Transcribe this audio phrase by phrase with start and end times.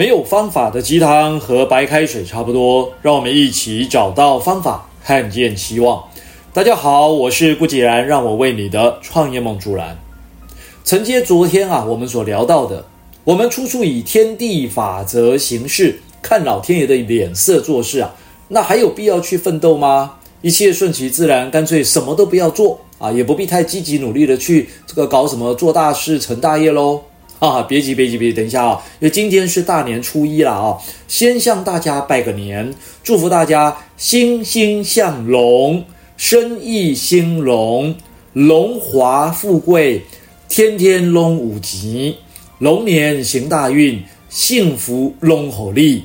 [0.00, 6.02] 没有方法的鸡汤和白开水差不多，让我们一起找到方法，看见希望。
[6.54, 9.98] 大家好，我是顾继然，让我为你的创业梦助燃。
[10.86, 12.86] 承接昨天啊，我们所聊到的，
[13.24, 18.14] 我们处处以天地法则行事，看老天爷的脸色做事啊，
[18.48, 20.14] 那还有必要去奋斗吗？
[20.40, 27.02] 一切顺其自然，干脆什么都不要做啊，也不必太积极努力的去这个搞什么做大事成大业喽。
[27.48, 28.82] 啊，别急，别急，别急，等一下啊！
[29.00, 30.76] 因为今天是大年初一了啊，
[31.08, 35.82] 先向大家拜个年，祝福大家欣欣向荣，
[36.18, 37.94] 生意兴隆，
[38.34, 40.02] 荣华富贵，
[40.50, 42.16] 天天龙五吉，
[42.58, 46.04] 龙年行大运，幸福龙好利，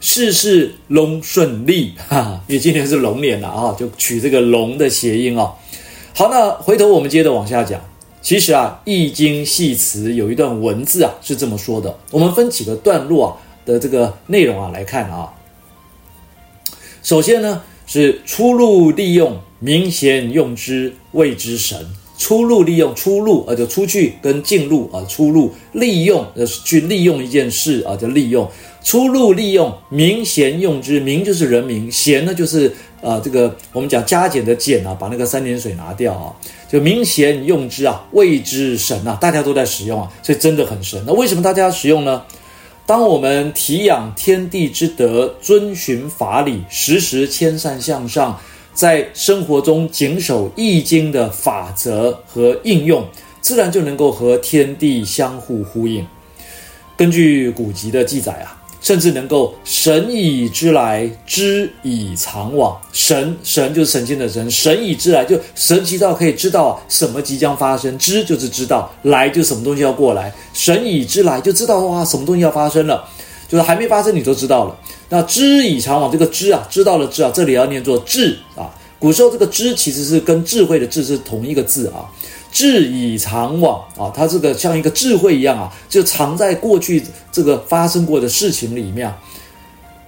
[0.00, 1.94] 事事拢顺利。
[2.08, 5.50] 哈，因为今天是龙年了啊，就取这个龙的谐音啊。
[6.12, 7.80] 好，那回头我们接着往下讲。
[8.24, 11.94] 其实啊，《易经》系辞有一段文字啊，是这么说的。
[12.10, 13.36] 我们分几个段落啊
[13.66, 15.30] 的这个内容啊来看啊。
[17.02, 21.86] 首先呢，是出入利用，民贤用之，谓之神。
[22.16, 28.50] 出入利用，出入啊就出去跟进入啊，出入利用呃去利用一件事啊，就利用。
[28.82, 32.72] 出入利用，民贤用之，民就是人民，贤呢就是
[33.04, 36.32] 呃这个我们讲加减的减啊，把那个三点水拿掉啊，
[36.66, 41.04] 就明贤用之啊，谓之神啊，大家都在使用啊，所以真的很神。
[41.06, 42.22] 那为什么大家要使用呢？
[42.86, 48.40] 当我们体养天地之德，遵循法理，时时谦善向上，
[48.72, 53.06] 在生活中谨守易经的法则和应用，
[53.42, 56.06] 自然就能够和天地相互呼应。
[56.96, 58.63] 根据古籍的记载啊。
[58.84, 62.78] 甚至能够神以知来，知以藏往。
[62.92, 70.30] 神神就是神仙的神，神以知来就神奇到可以知道什么即将发生，知就是知道，来就什么东西要过来。
[70.52, 73.02] 神以知来就知道哇，什么东西要发生了，
[73.48, 74.76] 就是还没发生你都知道了。
[75.08, 78.68] 那知以藏往这个知啊，知道了知啊，这里要念作智啊。
[78.98, 82.04] 古时候这个知其实是跟智慧的智是同一个字啊。
[82.54, 89.12] 智以藏往啊，它这个像一个智慧一样啊，就藏在过去这个发生过的事情里面，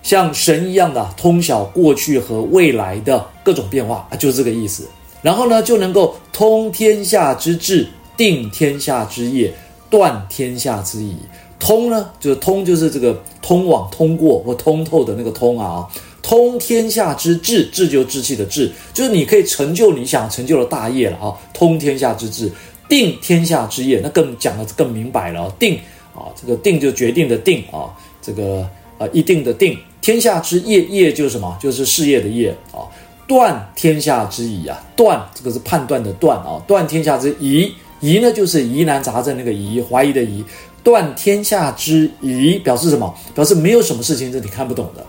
[0.00, 4.86] 像神一样的通晓过去和未来的各种变化啊，就是这个意思。
[5.22, 9.52] 然后呢，就能够通天下之治，定天下之业，
[9.90, 11.16] 断天下之疑。
[11.58, 15.84] 通呢，就是通，就是这个通往、通过或通透的那个通啊。
[16.26, 21.32] 通天下之治，治就志气的治，就是你可以成就你想成就的大业了啊！
[21.54, 22.50] 通天下之治，
[22.88, 25.48] 定天下之业，那更讲的更明白了。
[25.56, 25.78] 定
[26.16, 29.78] 啊，这个定就决定的定啊，这个啊一定的定。
[30.00, 31.56] 天下之业，业就是什么？
[31.62, 32.82] 就是事业的业啊。
[33.28, 36.60] 断天下之疑啊，断这个是判断的断啊。
[36.66, 40.44] 断天下之疑，疑呢就是疑难杂症那个疑，怀疑的疑。
[40.82, 43.14] 断天下之疑表示什么？
[43.32, 45.06] 表示没有什么事情是你看不懂的。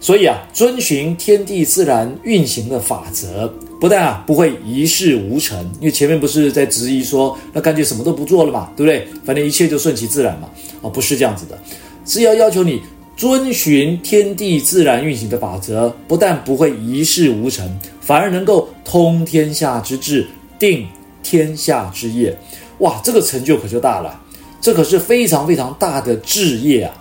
[0.00, 9.06] 所以啊，遵循天地自然运行的法则，不但啊不会一事无成，因为前面不是在质疑说，那干脆什么都不做了嘛，对不对？
[9.24, 10.48] 反正一切就顺其自然嘛。
[10.82, 11.58] 啊，不是这样子的，
[12.06, 12.80] 是要要求你
[13.14, 20.26] 遵循天地自然运行的法则，不但不会一事无成，反而能够通天下之治，
[20.58, 20.86] 定
[21.22, 22.34] 天下之业。
[22.78, 24.18] 哇，这个成就可就大了，
[24.62, 26.94] 这可是非常非常大的志业啊，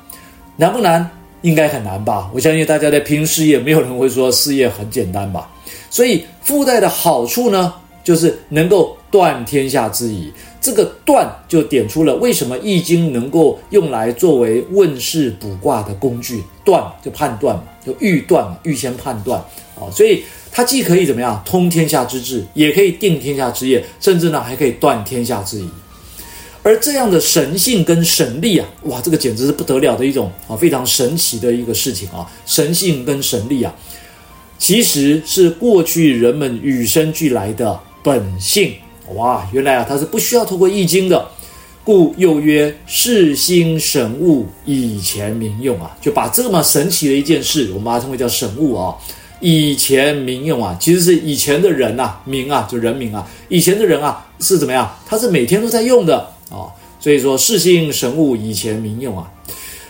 [0.58, 1.10] 难不难？
[1.42, 2.30] 应该很难吧？
[2.34, 5.50] 我相信大家在拼事业，没有人会说事业很简单吧？
[5.90, 7.74] 所以附带的好处呢，
[8.04, 10.32] 就是能够断天下之疑。
[10.62, 16.44] 这个断就点出了为什么易经能够用来作为问世卜卦的工具。
[16.66, 19.40] 断就判断嘛，就预断嘛，预先判断
[19.76, 19.90] 啊。
[19.92, 25.68] 所以它既可以怎么样通天下之治，也可以定天下之业，甚至呢还可以断天下之疑。
[26.70, 32.30] 而这样的神性跟神力啊，哇，这个简直是不得了的一种啊，非常神奇的一个事情啊！
[32.46, 33.74] 神性跟神力啊，
[34.60, 38.72] 其实是过去人们与生俱来的本性。
[39.16, 41.28] 哇，原来啊，它是不需要透过易经的，
[41.84, 48.96] 故又曰世心神物，以前民用啊，就把这么神奇的一件事，我们把它称为叫神物啊，
[49.40, 54.88] 以前民用啊，其实是以前的人呐，民啊，就人民啊，以前的人啊是怎么样？
[55.08, 56.30] 他是每天都在用的。
[56.50, 56.68] 啊、
[57.00, 59.32] 所以说世心神物以前民用啊，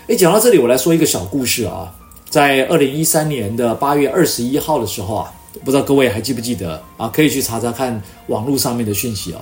[0.07, 1.93] 诶，讲到这里，我来说一个小故事啊。
[2.29, 5.33] 在二零一三年的八月二十一号的时候啊，
[5.65, 7.07] 不知道各位还记不记得啊？
[7.07, 9.41] 可以去查查看网络上面的讯息啊。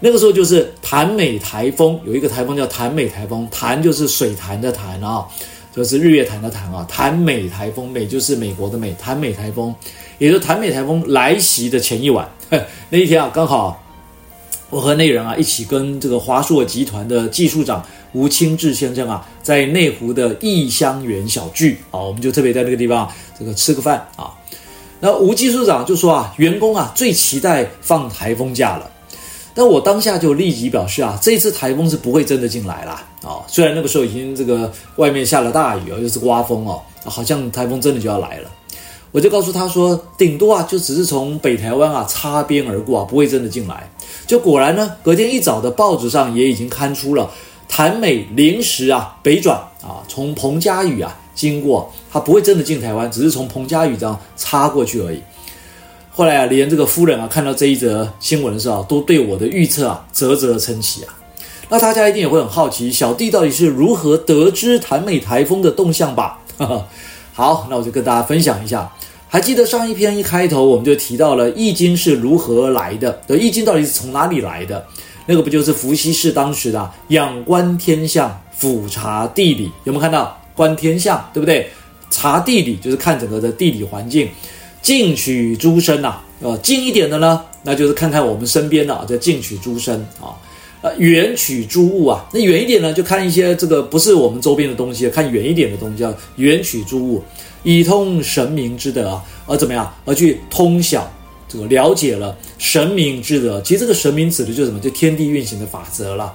[0.00, 5.26] 那个时候就是潭美台风，有一个台风叫潭美台风，潭就是水潭的潭啊，
[5.76, 6.86] 就是日月潭的潭啊。
[6.88, 9.74] 潭美台风，美就是美国的美，潭美台风，
[10.16, 12.26] 也就是潭美台风来袭的前一晚，
[12.88, 13.83] 那一天啊，刚好。
[14.74, 17.80] 我和那人啊一起跟这个华硕集团的技术长
[18.12, 24.34] 吴清志先生啊，在内湖的义香园小聚啊，我们就特别在那个地方这个吃个饭啊。
[24.98, 28.90] 那吴技术长就说啊，员工啊最期待放台风假了。
[29.54, 33.00] 但我当下就立即表示啊，这一次台风是不会真的进来啦。
[33.22, 33.46] 啊。
[33.46, 38.50] 虽然那个时候已经这个外面下了大雨啊，又是刮风哦，好像台风真的就要来了。
[39.12, 43.88] 我就告诉他说，顶多啊就只是从北台湾啊擦边而过啊，不会真的进来。
[44.26, 47.30] 就果然呢，隔天一早的报纸上也已经刊出了
[47.68, 55.20] 台美临时啊北转啊，从彭佳屿啊经过，它不会真的进台湾，只是从彭佳屿这样擦过去而已。
[56.10, 61.12] 后来啊，连这个夫人啊看到这一则新闻的时候，都对我的预测啊啧啧称奇啊。
[61.68, 66.38] 那大家一定也会很好奇，小弟到底是如何得知台美台风的动向吧？
[67.34, 68.88] 好，那我就跟大家分享一下。
[69.34, 73.20] 还记得上一篇一开头我们就提到了《易经》是如何来的？
[73.26, 74.86] 的《易经》到底是从哪里来的？
[75.26, 79.72] 那个不就是伏羲氏当时的仰观天象，俯察地理？
[79.82, 81.68] 有没有看到观天象，对不对？
[82.10, 84.28] 察地理就是看整个的地理环境。
[84.80, 90.38] 近取诸身呐，呃，近一点的呢，那就是看看我们身边的啊，叫近取诸身啊。
[90.84, 97.22] 呃，远取诸物啊，那远一点呢，就看一些这个不是我们周边的东西，看远一点的东西叫远取诸物，
[97.62, 99.90] 以通神明之德啊，而怎么样？
[100.04, 101.10] 而去通晓
[101.48, 103.58] 这个了解了神明之德。
[103.62, 104.78] 其实这个神明指的就是什么？
[104.78, 106.30] 就天地运行的法则了。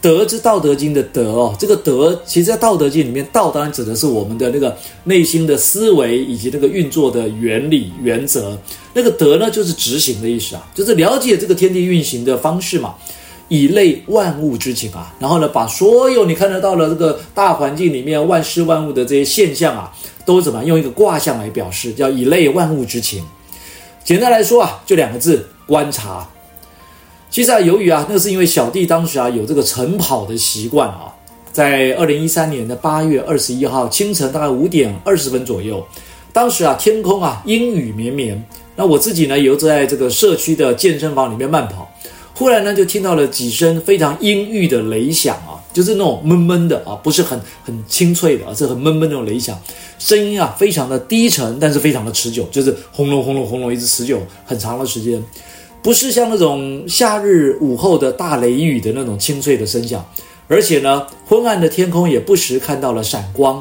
[0.00, 8.56] 德之《道德经》的德哦，这个德，其实在《道德经》里面，道当然指的是我们的那个内心的思维以及那个运作的原理原则。
[8.94, 12.94] 那个德呢，就是执行的意思啊，就是了解这个天地运行的方式嘛，
[13.48, 15.14] 以类万物之情啊。
[15.18, 19.92] 然后呢，把所有你看得到的这个大环境里面万事万物的这些现象啊，
[20.24, 23.24] 都怎么用一个卦象来表示，叫以类万物之情。
[24.04, 26.26] 简单来说啊，就两个字：观察。
[27.30, 31.12] 其实啊，由于啊，那是因为小弟当时啊有这个晨跑的习惯啊，
[31.52, 35.86] 在二零一三年的八月二十一号清晨大概五点二十分左右，
[36.32, 38.42] 当时啊天空啊阴雨绵绵，
[38.76, 41.87] 那我自己呢也在这个社区的健身房里面慢跑，
[42.38, 49.60] 忽然呢就听到了几声非常阴郁的雷响啊，就是那种闷闷的啊，不是很很清脆的啊，是很闷闷那种雷响，
[49.98, 55.20] 声音啊非常的低沉，但是非常的持久，就是轰隆轰隆轰隆一直持久很长的时间。
[55.82, 60.08] 不是像那种夏日午后的大雷雨的那种清脆的声响，
[60.46, 63.60] 而且呢，昏暗的天空也不时看到了闪光。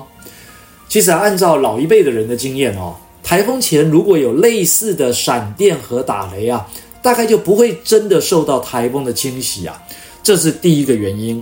[0.88, 6.68] 其实，按照老一辈的人的经验哦，台风前如果有类似的闪电和打雷啊，
[7.08, 9.82] 大概就不会真的受到台风的侵袭啊，
[10.22, 11.42] 这是第一个原因。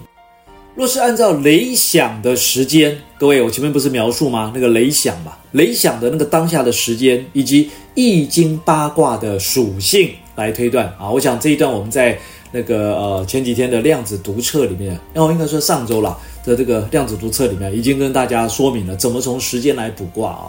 [0.76, 4.52] 若是按照雷响的时间，各位，我前面不是描述吗？
[4.54, 11.10] 那个雷响嘛，雷响的那个当下的时间，以及易经八卦的属性来推断啊。
[11.10, 12.16] 我想这一段我们在
[12.52, 16.16] 那个呃前几天的量子读册里面，那我应该说上周了
[16.46, 20.46] 的这个量子读册里面，已经跟大家说明了怎么从时间来卜卦啊。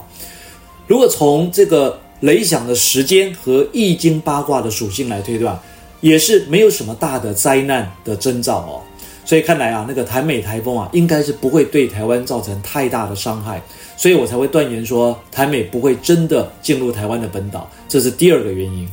[0.87, 5.59] 如果从这个雷响的时间和易经八卦的属性来推断，
[6.01, 8.83] 也是没有什么大的灾难的征兆哦。
[9.25, 13.61] 所以看来啊，那个台美台风啊，应该是不会对台湾造成太大的伤害，
[13.97, 18.89] 所以我才会断言说台美不会真的进入台湾的本岛，这是第二个原因。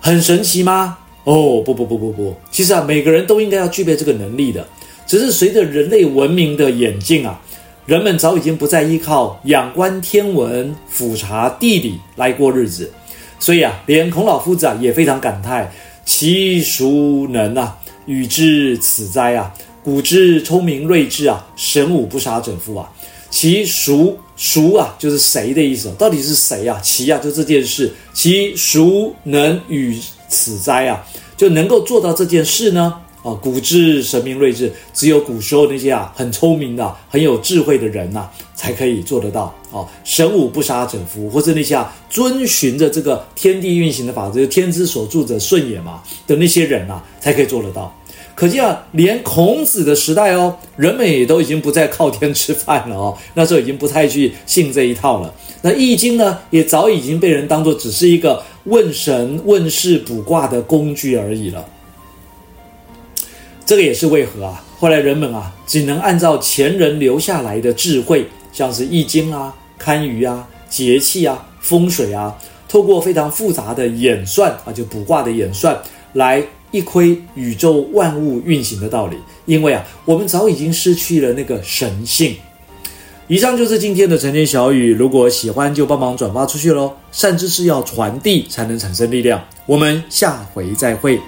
[0.00, 0.98] 很神奇吗？
[1.24, 4.64] 哦，不不不不不，其实啊，每个人都应该要具备这个能力的，
[5.06, 7.40] 只是随着人类文明的演进啊，
[7.86, 12.92] 人们早已经不再依靠仰观天文、俯察地理来过日子，
[13.38, 15.70] 所以啊，连孔老夫子啊也非常感叹：
[16.04, 17.78] 其孰能啊？
[18.06, 19.54] 与之此哉啊！
[19.84, 22.90] 古之聪明睿智啊，神武不杀者夫啊！
[23.30, 25.88] 其孰孰啊，就是谁的意思？
[25.96, 26.80] 到底是谁啊？
[26.82, 29.96] 其啊，就这件事，其孰能与
[30.28, 31.06] 此哉啊？
[31.36, 32.94] 就能够做到这件事呢？
[33.26, 39.52] 啊，古之神明睿智，只有古时候那些啊很聪明的、很有智慧的人呐、才可以做得到。
[39.72, 47.92] 哦，神武不杀者夫，或者那些啊遵循着这个天地运行的法则，天之所助者顺也嘛的那些人呐、才可以做得到。
[48.36, 55.34] 可见啊，连孔子的时代哦，人们也都已经不再靠天吃饭了哦，那时候已经不太去信这一套了。
[55.62, 61.66] 那《易经》呢，也早已经被人当作只是一个问神问事卜卦的工具而已了。
[63.66, 64.62] 这个也是为何啊？
[64.78, 72.32] 后来人们啊，只能按照前人留下来的智慧，像是《易经》啊、堪舆啊、节气啊、风水啊，
[72.68, 75.76] 透过非常复杂的演算啊，就卜卦的演算，
[76.12, 79.16] 来一窥宇宙万物运行的道理。
[79.46, 82.36] 因为啊，我们早已经失去了那个神性。
[83.26, 86.92] 以上就是今天的晨间小语，如果喜欢就帮忙转发出去喽。
[87.10, 89.42] 善知识要传递才能产生力量。
[89.66, 91.18] 我们下回再会。